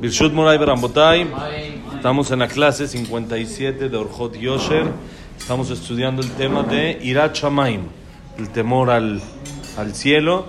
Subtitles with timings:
[0.00, 1.26] Birshut Moray Berambotay.
[1.96, 4.86] Estamos en la clase 57 de Orjot Yosher.
[5.36, 7.80] Estamos estudiando el tema de Irat Shamaim,
[8.38, 9.20] el temor al,
[9.76, 10.46] al cielo.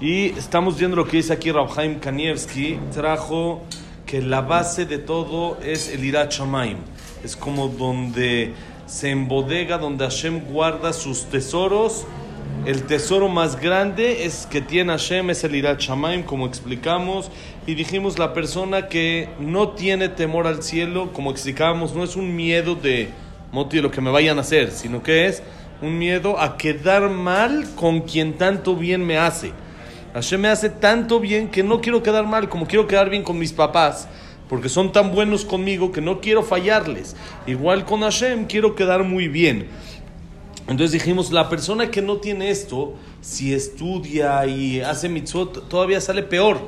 [0.00, 2.80] Y estamos viendo lo que dice aquí Rabhaim Kanievski.
[2.92, 3.62] Trajo
[4.04, 6.78] que la base de todo es el Irat Shamaim.
[7.22, 8.54] Es como donde
[8.86, 12.06] se embodega, donde Hashem guarda sus tesoros.
[12.66, 17.30] El tesoro más grande es que tiene Hashem es el Irat Shamaim, como explicamos.
[17.66, 22.36] Y dijimos, la persona que no tiene temor al cielo, como explicábamos, no es un
[22.36, 23.08] miedo de,
[23.70, 25.42] de lo que me vayan a hacer, sino que es
[25.80, 29.52] un miedo a quedar mal con quien tanto bien me hace.
[30.14, 33.38] Hashem me hace tanto bien que no quiero quedar mal, como quiero quedar bien con
[33.38, 34.08] mis papás,
[34.48, 37.14] porque son tan buenos conmigo que no quiero fallarles.
[37.46, 39.68] Igual con Hashem quiero quedar muy bien.
[40.68, 46.22] Entonces dijimos, la persona que no tiene esto, si estudia y hace mitzvot, todavía sale
[46.22, 46.58] peor.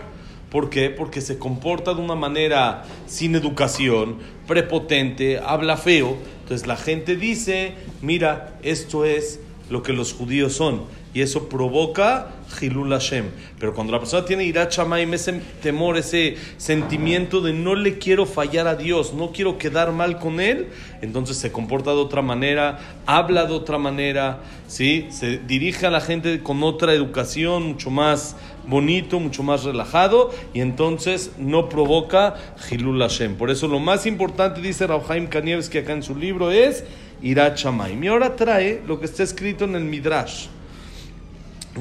[0.50, 0.88] ¿Por qué?
[0.88, 6.16] Porque se comporta de una manera sin educación, prepotente, habla feo.
[6.42, 10.82] Entonces la gente dice, mira, esto es lo que los judíos son.
[11.12, 12.28] Y eso provoca
[12.60, 13.26] Hilul Hashem.
[13.58, 14.72] Pero cuando la persona tiene Irat
[15.12, 20.18] ese temor, ese sentimiento de no le quiero fallar a Dios, no quiero quedar mal
[20.18, 20.68] con Él,
[21.02, 25.08] entonces se comporta de otra manera, habla de otra manera, ¿sí?
[25.10, 28.36] se dirige a la gente con otra educación, mucho más
[28.66, 32.34] bonito, mucho más relajado, y entonces no provoca
[32.70, 33.34] Hilul Hashem.
[33.34, 36.84] Por eso lo más importante, dice Rabhaim Kanievski acá en su libro, es
[37.22, 37.58] Irat.
[38.00, 40.46] Y ahora trae lo que está escrito en el Midrash.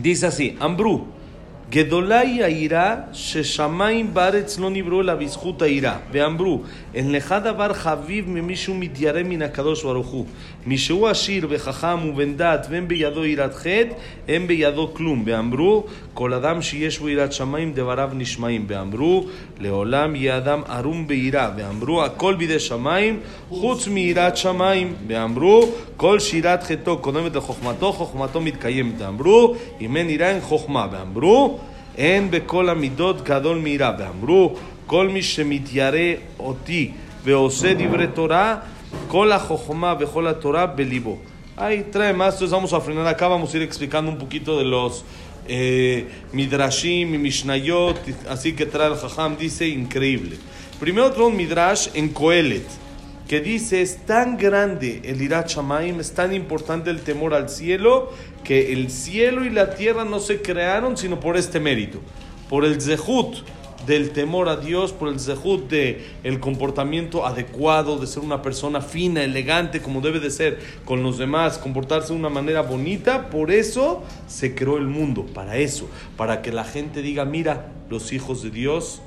[0.01, 1.07] Dice así, Ambru,
[1.71, 6.01] Gedolai Aira, Sheshamaim Baretz no nibro la bizjuta ira.
[6.11, 10.25] Ve Ambru, en lejada bar Javiv me mishu mityare min akadosh baruchu.
[10.65, 13.53] Mishu ashir bechacham ubendat ven beyado irat
[14.27, 15.23] en beyado klum.
[15.23, 15.83] Ve Ambru,
[16.15, 18.67] kol adam sheyesh bo irat shamaim devarav nishmaim.
[18.67, 19.29] Ve Ambru,
[19.61, 21.55] leolam yadam arum beira.
[21.55, 23.19] Ve Ambru, akol bide shamaim,
[23.51, 24.95] chutz mi irat shamaim.
[25.07, 28.97] Ve Ambru, kol shirat cheto kodemet lechokmato, chokmato mitkayem.
[28.99, 30.09] Ve Ambru, imen
[31.98, 32.30] ira en chokma.
[32.30, 33.92] Ve Ambru, אין בכל המידות גדול מיראה.
[33.98, 34.56] ואמרו,
[34.86, 35.98] כל מי שמתיירא
[36.38, 36.90] אותי
[37.24, 38.56] ועושה דברי תורה,
[39.08, 41.18] כל החוכמה וכל התורה בליבו.
[41.56, 44.64] Ahí trae más, entonces vamos a frenar acá, vamos a ir explicando un poquito de
[44.64, 45.04] los
[45.46, 47.96] eh, Midrashim y Mishnayot,
[48.28, 50.36] así que trae el Jajam, dice increíble.
[50.80, 52.66] Primero trae un Midrash en Coelet,
[53.28, 58.12] que dice, es tan grande el Irat Shamaim, es tan importante el temor al cielo,
[58.43, 61.99] que el cielo y la tierra no se crearon sino por este mérito,
[62.49, 63.37] por el zehut
[63.85, 68.81] del temor a Dios, por el zehut de el comportamiento adecuado, de ser una persona
[68.81, 73.51] fina, elegante, como debe de ser con los demás, comportarse de una manera bonita, por
[73.51, 78.43] eso se creó el mundo, para eso, para que la gente diga, mira, los hijos
[78.43, 79.01] de Dios,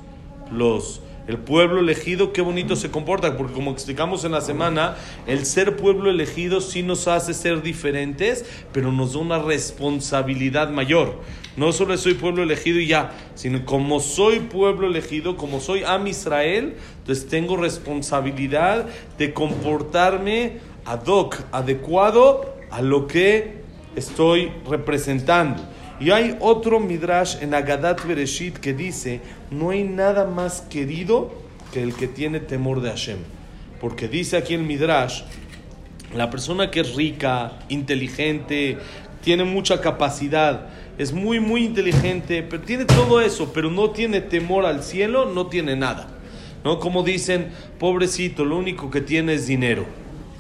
[0.51, 4.97] los el pueblo elegido, qué bonito se comporta, porque como explicamos en la semana,
[5.27, 11.21] el ser pueblo elegido sí nos hace ser diferentes, pero nos da una responsabilidad mayor.
[11.57, 16.07] No solo soy pueblo elegido y ya, sino como soy pueblo elegido, como soy Am
[16.07, 18.87] Israel, entonces tengo responsabilidad
[19.19, 23.63] de comportarme ad hoc, adecuado a lo que
[23.95, 25.63] estoy representando.
[26.03, 29.21] Y hay otro midrash en Agadat Bereshit que dice,
[29.53, 31.33] no hay nada más querido
[31.73, 33.19] que el que tiene temor de Hashem.
[33.81, 35.23] Porque dice aquí el midrash,
[36.17, 38.79] la persona que es rica, inteligente,
[39.23, 44.67] tiene mucha capacidad, es muy, muy inteligente, pero tiene todo eso, pero no tiene temor
[44.67, 46.09] al cielo, no tiene nada.
[46.65, 46.81] ¿No?
[46.81, 49.87] Como dicen, pobrecito, lo único que tiene es dinero.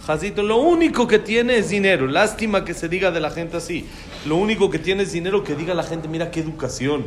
[0.07, 2.09] Jacito, lo único que tiene es dinero.
[2.09, 3.87] Lástima que se diga de la gente así.
[4.27, 7.07] Lo único que tiene es dinero, que diga la gente, mira qué educación,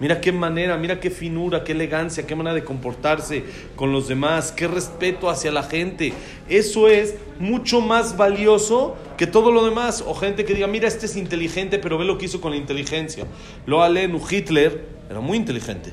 [0.00, 3.44] mira qué manera, mira qué finura, qué elegancia, qué manera de comportarse
[3.76, 6.12] con los demás, qué respeto hacia la gente.
[6.48, 10.02] Eso es mucho más valioso que todo lo demás.
[10.04, 12.56] O gente que diga, mira, este es inteligente, pero ve lo que hizo con la
[12.56, 13.26] inteligencia.
[13.64, 15.92] Lo alenu Hitler era muy inteligente.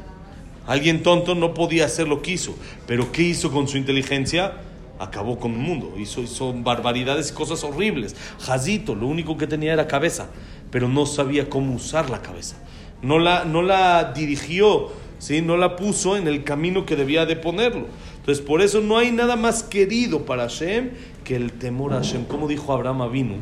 [0.65, 2.55] Alguien tonto no podía hacer lo que hizo,
[2.87, 4.53] pero ¿qué hizo con su inteligencia?
[5.01, 8.15] Acabó con el mundo, hizo, hizo barbaridades y cosas horribles.
[8.39, 10.27] Jazito, lo único que tenía era cabeza,
[10.69, 12.57] pero no sabía cómo usar la cabeza.
[13.01, 15.41] No la, no la dirigió, ¿sí?
[15.41, 17.87] no la puso en el camino que debía de ponerlo.
[18.17, 20.91] Entonces, por eso no hay nada más querido para Hashem
[21.23, 22.25] que el temor a Hashem.
[22.25, 23.37] Como dijo Abraham Avinu,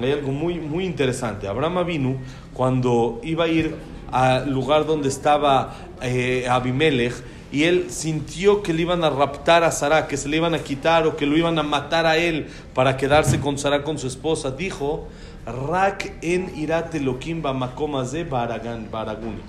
[0.00, 1.46] hay algo muy, muy interesante.
[1.46, 2.16] Abraham Avinu,
[2.54, 3.74] cuando iba a ir
[4.10, 7.12] al lugar donde estaba eh, Abimelech,
[7.56, 10.58] y él sintió que le iban a raptar a Sara, que se le iban a
[10.58, 14.06] quitar o que lo iban a matar a él para quedarse con Sara, con su
[14.06, 15.08] esposa, dijo,
[15.46, 19.40] Rak en irat elokim de baragan baraguni.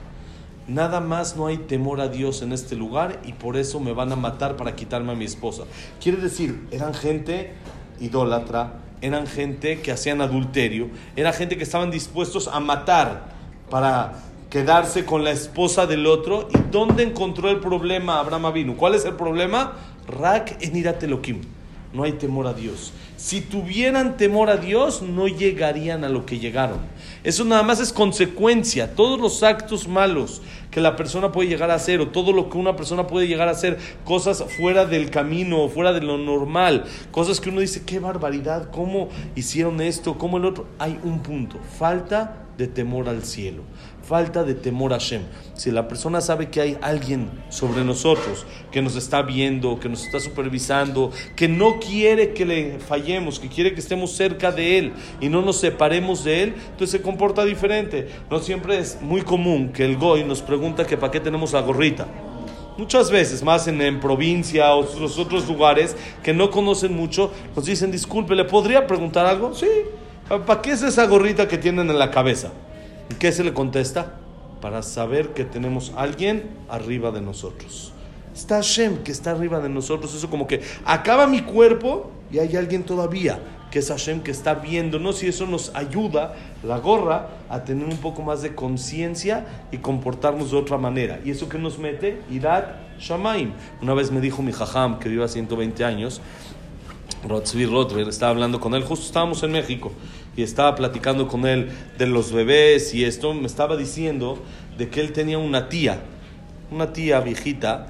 [0.69, 4.13] nada más no hay temor a Dios en este lugar y por eso me van
[4.13, 5.63] a matar para quitarme a mi esposa.
[6.01, 7.55] Quiere decir, eran gente
[7.99, 13.33] idólatra, eran gente que hacían adulterio, era gente que estaban dispuestos a matar
[13.69, 14.13] para
[14.57, 16.47] quedarse con la esposa del otro.
[16.51, 18.75] ¿Y dónde encontró el problema Abraham Avinu?
[18.75, 19.73] ¿Cuál es el problema?
[20.07, 21.41] Rak en Iratelokim.
[21.93, 22.91] No hay temor a Dios.
[23.17, 26.79] Si tuvieran temor a Dios, no llegarían a lo que llegaron.
[27.23, 28.95] Eso nada más es consecuencia.
[28.95, 32.57] Todos los actos malos que la persona puede llegar a hacer, o todo lo que
[32.57, 37.39] una persona puede llegar a hacer, cosas fuera del camino, fuera de lo normal, cosas
[37.39, 40.65] que uno dice, qué barbaridad, cómo hicieron esto, cómo el otro.
[40.79, 43.61] Hay un punto, falta de temor al cielo
[44.07, 45.21] falta de temor a Hashem.
[45.53, 50.05] Si la persona sabe que hay alguien sobre nosotros que nos está viendo, que nos
[50.05, 54.93] está supervisando, que no quiere que le fallemos, que quiere que estemos cerca de él
[55.19, 58.07] y no nos separemos de él, entonces se comporta diferente.
[58.31, 61.61] No siempre es muy común que el goy nos pregunta que para qué tenemos la
[61.61, 62.07] gorrita.
[62.77, 67.65] Muchas veces, más en, en provincia o los otros lugares que no conocen mucho, nos
[67.65, 69.53] dicen, disculpe, ¿le podría preguntar algo?
[69.53, 69.67] Sí.
[70.29, 72.51] ¿Para qué es esa gorrita que tienen en la cabeza?
[73.09, 74.15] ¿Y qué se le contesta?
[74.61, 77.93] Para saber que tenemos alguien arriba de nosotros.
[78.33, 80.13] Está Hashem que está arriba de nosotros.
[80.13, 83.39] Eso como que acaba mi cuerpo y hay alguien todavía
[83.71, 87.97] que es Hashem que está viéndonos y eso nos ayuda, la gorra, a tener un
[87.97, 91.19] poco más de conciencia y comportarnos de otra manera.
[91.25, 92.21] ¿Y eso que nos mete?
[92.31, 93.53] Irat Shamaim.
[93.81, 96.21] Una vez me dijo mi jajam, que vive a 120 años,
[97.27, 99.91] Rotzvi Rotver, estaba hablando con él, justo estábamos en México,
[100.37, 104.41] y estaba platicando con él de los bebés y esto, me estaba diciendo
[104.77, 105.99] de que él tenía una tía,
[106.71, 107.87] una tía viejita,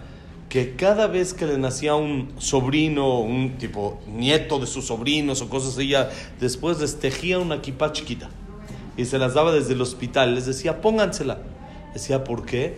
[0.48, 5.50] que cada vez que le nacía un sobrino, un tipo nieto de sus sobrinos o
[5.50, 6.10] cosas así, ella
[6.40, 8.30] después les tejía una kipa chiquita
[8.96, 10.34] y se las daba desde el hospital.
[10.34, 11.40] Les decía, póngansela.
[11.94, 12.78] Decía, ¿por qué?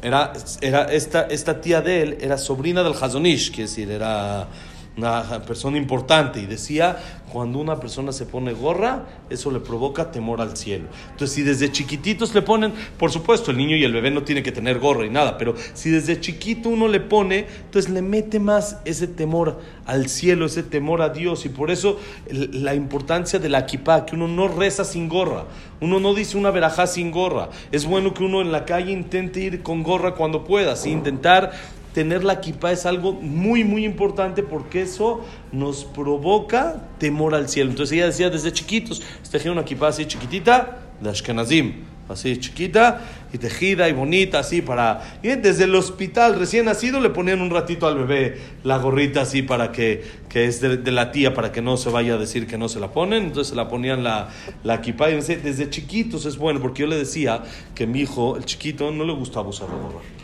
[0.00, 4.48] Era, era esta, esta tía de él era sobrina del Hazonish, quiere decir, era
[4.96, 6.98] una persona importante y decía,
[7.32, 10.88] cuando una persona se pone gorra, eso le provoca temor al cielo.
[11.12, 14.42] Entonces, si desde chiquititos le ponen, por supuesto, el niño y el bebé no tiene
[14.42, 18.38] que tener gorra y nada, pero si desde chiquito uno le pone, entonces le mete
[18.38, 21.46] más ese temor al cielo, ese temor a Dios.
[21.46, 21.98] Y por eso
[22.28, 25.46] la importancia de la kipá, que uno no reza sin gorra,
[25.80, 27.48] uno no dice una verajá sin gorra.
[27.72, 31.52] Es bueno que uno en la calle intente ir con gorra cuando pueda, sin intentar
[31.92, 37.70] tener la kippah es algo muy, muy importante porque eso nos provoca temor al cielo.
[37.70, 43.00] Entonces ella decía desde chiquitos, tejía una kippah así chiquitita, de Ashkenazim, así chiquita
[43.32, 45.18] y tejida y bonita, así para...
[45.22, 49.42] Y desde el hospital recién nacido le ponían un ratito al bebé la gorrita así
[49.42, 52.58] para que, que es de, la tía, para que no se vaya a decir que
[52.58, 54.28] no se la ponen, entonces se la ponían la,
[54.62, 55.10] la kippah.
[55.10, 57.42] Y desde chiquitos es bueno, porque yo le decía
[57.74, 60.21] que mi hijo, el chiquito, no le gustaba usar la gorra.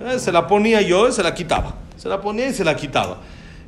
[0.00, 1.74] Entonces se la ponía yo y se la quitaba.
[1.98, 3.18] Se la ponía y se la quitaba.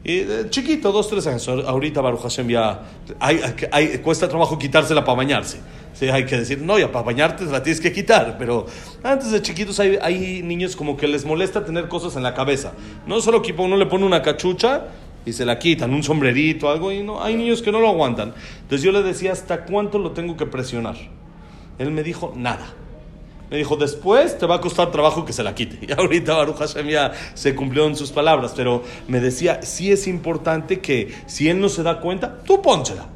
[0.02, 1.46] Y eh, chiquito, dos, tres años.
[1.46, 2.80] Ahorita Baruch Hashem ya
[3.20, 3.38] hay,
[3.70, 5.60] hay, cuesta trabajo quitársela para bañarse.
[5.92, 8.38] Sí, hay que decir, no, ya para bañarte la tienes que quitar.
[8.38, 8.64] Pero
[9.02, 12.72] antes de chiquitos hay, hay niños como que les molesta tener cosas en la cabeza.
[13.06, 14.86] No solo que uno le pone una cachucha
[15.26, 18.32] y se la quitan, un sombrerito, algo, y no, hay niños que no lo aguantan.
[18.62, 20.96] Entonces yo le decía, ¿hasta cuánto lo tengo que presionar?
[21.78, 22.74] Él me dijo, nada.
[23.52, 25.78] Me dijo, después te va a costar trabajo que se la quite.
[25.86, 30.06] Y ahorita Baruch Hashem ya se cumplió en sus palabras, pero me decía, sí es
[30.06, 33.08] importante que si él no se da cuenta, tú pónsela.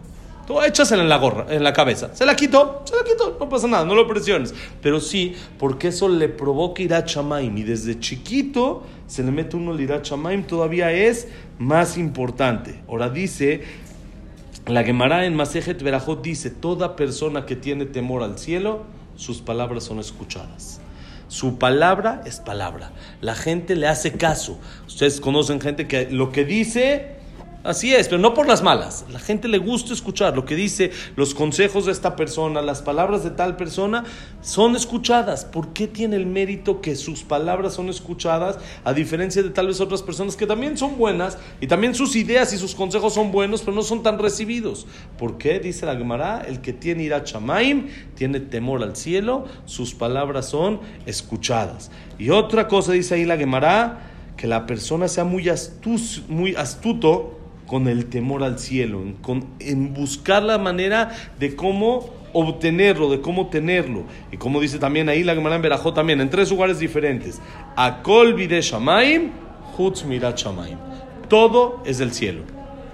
[0.47, 2.14] Tú échasela en la gorra, en la cabeza.
[2.14, 4.55] Se la quitó, se la quitó, no pasa nada, no lo presiones.
[4.83, 7.57] Pero sí, porque eso le provoca ir chamaim.
[7.57, 11.28] Y desde chiquito se le mete uno el ir chamaim, todavía es
[11.59, 12.83] más importante.
[12.88, 13.62] Ahora dice,
[14.66, 18.85] la Gemara en Masejet Berajot dice, toda persona que tiene temor al cielo,
[19.16, 20.80] sus palabras son escuchadas.
[21.28, 22.92] Su palabra es palabra.
[23.20, 24.58] La gente le hace caso.
[24.87, 27.15] Ustedes conocen gente que lo que dice
[27.66, 29.04] Así es, pero no por las malas.
[29.11, 33.25] La gente le gusta escuchar lo que dice, los consejos de esta persona, las palabras
[33.25, 34.04] de tal persona
[34.40, 35.44] son escuchadas.
[35.44, 39.80] ¿Por qué tiene el mérito que sus palabras son escuchadas a diferencia de tal vez
[39.80, 43.62] otras personas que también son buenas y también sus ideas y sus consejos son buenos,
[43.62, 44.87] pero no son tan recibidos?
[45.18, 45.58] ¿Por qué?
[45.58, 50.78] Dice la Gemara, el que tiene ira chamaim, tiene temor al cielo, sus palabras son
[51.04, 51.90] escuchadas.
[52.16, 55.50] Y otra cosa dice ahí la Gemara, que la persona sea muy,
[56.28, 57.36] muy astuto
[57.66, 59.02] con el temor al cielo,
[59.61, 64.04] en, buscar la manera de cómo obtenerlo, de cómo tenerlo.
[64.30, 67.40] Y como dice también ahí la Gemara en Berajó también, en tres lugares diferentes.
[67.76, 69.30] Akol vide shamaim,
[69.76, 70.78] hutz mirat shamaim.
[71.28, 72.42] Todo es del cielo.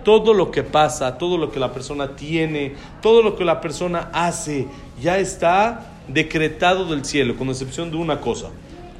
[0.04, 4.10] Todo lo que pasa, todo lo que la persona tiene, todo lo que la persona
[4.12, 4.66] hace,
[5.00, 8.48] ya está decretado del cielo, con excepción de una cosa.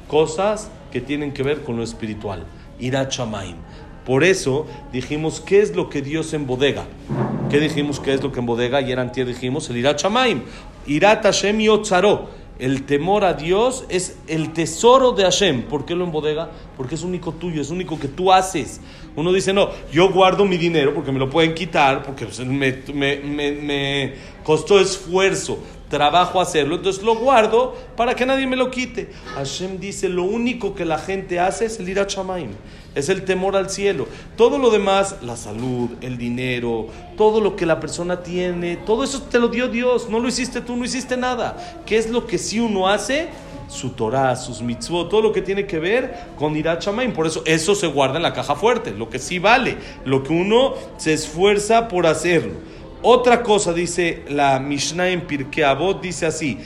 [0.07, 2.45] Cosas que tienen que ver con lo espiritual.
[2.79, 3.55] Ira Chamaim.
[4.05, 6.85] Por eso dijimos, ¿qué es lo que Dios embodega?
[7.49, 8.79] ¿Qué dijimos qué es lo que embodega?
[8.79, 10.41] Ayer antier dijimos el Ira Chamaim.
[10.87, 12.43] Irat Hashem Yotzaro.
[12.59, 15.63] El temor a Dios es el tesoro de Hashem.
[15.63, 16.51] ¿Por qué lo embodega?
[16.77, 18.79] Porque es único tuyo, es único que tú haces.
[19.15, 23.17] Uno dice, no, yo guardo mi dinero porque me lo pueden quitar, porque me, me,
[23.17, 29.09] me, me costó esfuerzo, trabajo hacerlo, entonces lo guardo para que nadie me lo quite.
[29.35, 32.07] Hashem dice, lo único que la gente hace es el ir a
[32.95, 34.07] es el temor al cielo.
[34.35, 39.23] Todo lo demás, la salud, el dinero, todo lo que la persona tiene, todo eso
[39.23, 41.81] te lo dio Dios, no lo hiciste tú, no hiciste nada.
[41.85, 43.29] ¿Qué es lo que sí uno hace?
[43.67, 47.13] Su Torah, sus mitzvot, todo lo que tiene que ver con Irat Shamaim.
[47.13, 50.33] Por eso eso se guarda en la caja fuerte, lo que sí vale, lo que
[50.33, 52.53] uno se esfuerza por hacerlo.
[53.01, 56.59] Otra cosa dice la Mishnah en Pirkei Avot, dice así: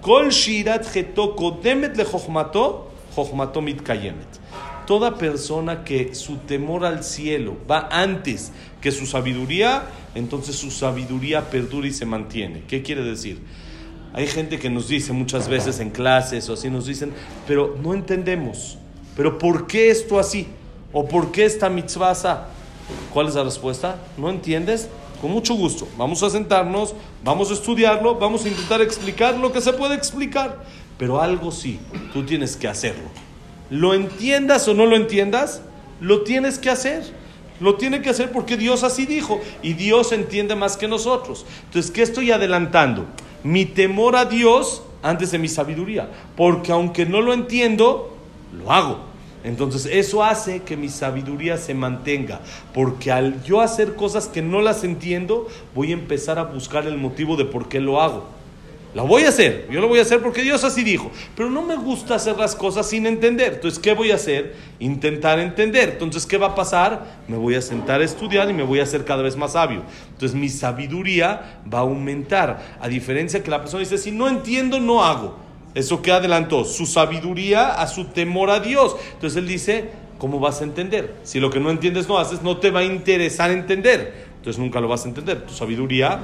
[0.00, 4.43] Kol shirat getoko demet le chochmato, chochmato mitkayemet.
[4.86, 11.50] Toda persona que su temor al cielo va antes que su sabiduría, entonces su sabiduría
[11.50, 12.64] perdura y se mantiene.
[12.68, 13.40] ¿Qué quiere decir?
[14.12, 17.12] Hay gente que nos dice muchas veces en clases o así, nos dicen,
[17.48, 18.78] pero no entendemos.
[19.16, 20.46] ¿Pero por qué esto así?
[20.92, 22.48] ¿O por qué esta mitzvah?
[23.12, 23.96] ¿Cuál es la respuesta?
[24.16, 24.88] ¿No entiendes?
[25.20, 25.88] Con mucho gusto.
[25.96, 30.62] Vamos a sentarnos, vamos a estudiarlo, vamos a intentar explicar lo que se puede explicar.
[30.98, 31.80] Pero algo sí,
[32.12, 33.23] tú tienes que hacerlo.
[33.70, 35.62] Lo entiendas o no lo entiendas,
[36.00, 37.02] lo tienes que hacer.
[37.60, 41.46] Lo tiene que hacer porque Dios así dijo y Dios entiende más que nosotros.
[41.66, 43.06] Entonces, ¿qué estoy adelantando?
[43.44, 46.10] Mi temor a Dios antes de mi sabiduría.
[46.36, 48.16] Porque aunque no lo entiendo,
[48.52, 49.14] lo hago.
[49.44, 52.40] Entonces eso hace que mi sabiduría se mantenga,
[52.72, 56.96] porque al yo hacer cosas que no las entiendo, voy a empezar a buscar el
[56.96, 58.24] motivo de por qué lo hago.
[58.94, 61.62] La voy a hacer, yo lo voy a hacer porque Dios así dijo, pero no
[61.62, 63.54] me gusta hacer las cosas sin entender.
[63.54, 64.54] Entonces, ¿qué voy a hacer?
[64.78, 65.88] Intentar entender.
[65.90, 67.18] Entonces, ¿qué va a pasar?
[67.26, 69.82] Me voy a sentar a estudiar y me voy a hacer cada vez más sabio.
[70.12, 74.78] Entonces, mi sabiduría va a aumentar, a diferencia que la persona dice, si no entiendo,
[74.78, 75.44] no hago.
[75.74, 78.94] Eso que adelantó, su sabiduría a su temor a Dios.
[79.14, 81.16] Entonces él dice, ¿cómo vas a entender?
[81.24, 84.26] Si lo que no entiendes no haces, no te va a interesar entender.
[84.36, 85.42] Entonces nunca lo vas a entender.
[85.42, 86.20] Tu sabiduría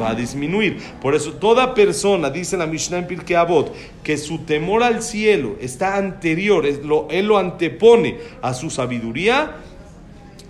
[0.00, 0.78] va a disminuir.
[1.00, 5.56] Por eso toda persona, dice la Mishnah en Pirkei Avot, que su temor al cielo
[5.60, 9.56] está anterior, lo, él lo antepone a su sabiduría,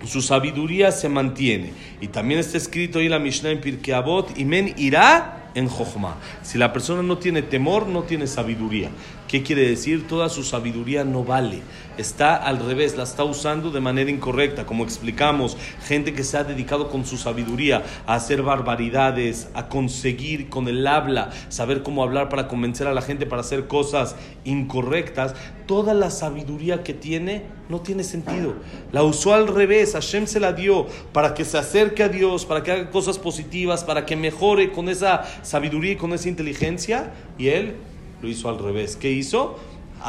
[0.05, 1.71] su sabiduría se mantiene.
[2.01, 6.17] Y también está escrito ahí la Mishnah en Pirkei Avot, y men irá en Jochma.
[6.43, 8.91] Si la persona no tiene temor, no tiene sabiduría.
[9.27, 10.07] ¿Qué quiere decir?
[10.07, 11.61] Toda su sabiduría no vale.
[11.97, 14.65] Está al revés, la está usando de manera incorrecta.
[14.65, 20.49] Como explicamos, gente que se ha dedicado con su sabiduría a hacer barbaridades, a conseguir
[20.49, 25.33] con el habla, saber cómo hablar para convencer a la gente para hacer cosas incorrectas.
[25.65, 28.53] Toda la sabiduría que tiene no tiene sentido.
[28.91, 32.61] La usó al revés, Hashem se la dio para que se acerque a Dios, para
[32.61, 37.13] que haga cosas positivas, para que mejore con esa sabiduría y con esa inteligencia.
[37.37, 37.75] Y él
[38.21, 38.95] lo hizo al revés.
[38.95, 39.57] ¿Qué hizo?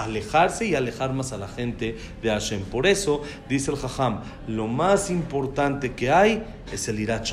[0.02, 2.62] Alejarse y alejar más a la gente de Hashem.
[2.62, 7.26] Por eso, dice el Jajam, lo más importante que hay es el Irat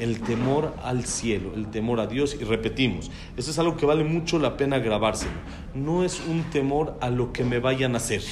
[0.00, 2.36] el temor al cielo, el temor a Dios.
[2.40, 5.32] Y repetimos, eso es algo que vale mucho la pena grabárselo.
[5.74, 8.22] No es un temor a lo que me vayan a hacer.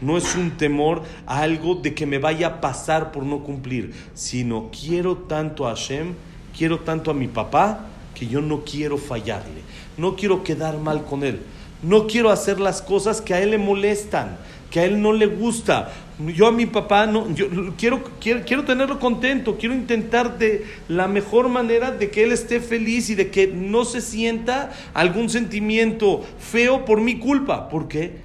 [0.00, 3.94] No es un temor a algo de que me vaya a pasar por no cumplir,
[4.14, 6.14] sino quiero tanto a Hashem,
[6.56, 9.62] quiero tanto a mi papá, que yo no quiero fallarle,
[9.96, 11.40] no quiero quedar mal con él.
[11.82, 14.36] No quiero hacer las cosas que a él le molestan,
[14.70, 15.92] que a él no le gusta.
[16.34, 21.06] Yo a mi papá no, yo quiero, quiero, quiero tenerlo contento, quiero intentar de la
[21.06, 26.24] mejor manera de que él esté feliz y de que no se sienta algún sentimiento
[26.40, 28.16] feo por mi culpa, porque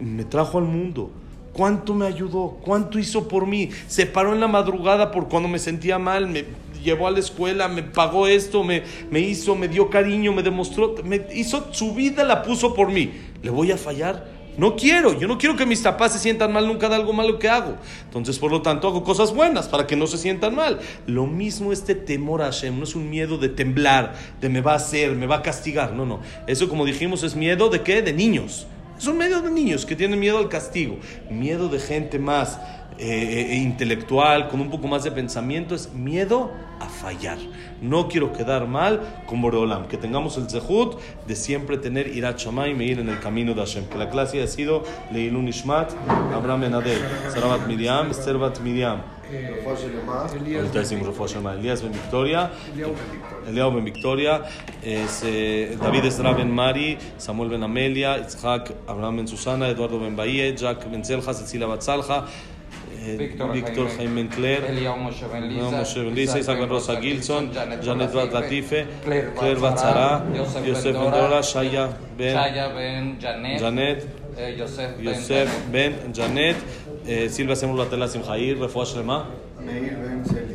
[0.00, 1.10] me trajo al mundo.
[1.52, 2.58] ¿Cuánto me ayudó?
[2.62, 3.70] ¿Cuánto hizo por mí?
[3.88, 6.32] Se paró en la madrugada por cuando me sentía mal,
[6.82, 10.94] llevó a la escuela, me pagó esto, me, me hizo, me dio cariño, me demostró,
[11.04, 13.12] me hizo su vida, la puso por mí.
[13.42, 14.40] ¿Le voy a fallar?
[14.56, 17.38] No quiero, yo no quiero que mis papás se sientan mal nunca de algo malo
[17.38, 17.76] que hago.
[18.04, 20.80] Entonces, por lo tanto, hago cosas buenas para que no se sientan mal.
[21.06, 24.72] Lo mismo este temor a Hashem, no es un miedo de temblar, de me va
[24.72, 25.94] a hacer, me va a castigar.
[25.94, 26.20] No, no.
[26.46, 28.02] Eso, como dijimos, es miedo de qué?
[28.02, 28.66] De niños.
[28.98, 30.98] Es un miedo de niños que tienen miedo al castigo.
[31.30, 32.58] Miedo de gente más
[32.98, 37.38] eh, intelectual, con un poco más de pensamiento, es miedo a fallar.
[37.80, 39.86] No quiero quedar mal con Boreolam.
[39.86, 43.60] Que tengamos el zehut de siempre tener Irat Shamay y ir en el camino de
[43.60, 43.86] Hashem.
[43.86, 44.82] Que la clase ha sido
[45.12, 45.92] Leilun Ishmat,
[46.34, 47.00] Abraham Enadel,
[47.32, 49.02] Sarabat Miriam, Esther Miriam.
[50.56, 52.50] ahorita decimos Refuah Elías Ben Victoria,
[53.46, 54.42] Eliao Ben Victoria,
[54.82, 60.16] es, eh, David Esra Ben Mari, Samuel Ben Amelia, Itzhak Abraham Ben Susana, Eduardo Ben
[60.16, 62.49] Bahie, Jack Ben Zelja, Cecilia Batzalja, eh,
[63.17, 66.69] Víctor Víctor Jaime- Jaime Claire, Eliao Moshe Ben Eliao Lisa, Moshe Ben Lisa, Isaac Ben
[66.69, 67.43] Rosa Gilson,
[67.85, 71.85] Janet Bat Latife, Claire Claire Batzara, Batzara, Yosef Yosef Ben Ben Dora, Dora, Shaya
[72.17, 73.99] Ben Shaya Ben Janet, Janet,
[74.37, 75.71] eh, Yosef Ben Yosef Janet.
[75.71, 76.55] Ben Janet,
[77.07, 79.17] eh, Silvia Semur Latela Simchair, Refuah Shelema,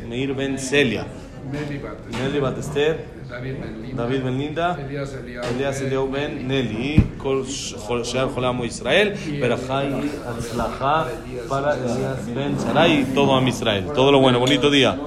[0.09, 1.05] Meir Ben Celia,
[1.51, 2.95] Nelly Bat, Nelly Bat Esther,
[3.31, 8.03] David Ben Linda, דוד בן לינדה, אליאס אליהו, אליאס אליהו בן נלי, כל ש- כל
[8.03, 9.11] שאר חולי עמו ישראל,
[9.41, 9.93] ברכה y
[10.25, 11.03] הצלחה
[11.48, 13.86] para Elías Ben Sarai y todo a Israel.
[13.94, 14.98] Todo lo bueno, bonito día.